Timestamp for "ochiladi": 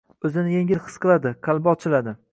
1.77-2.21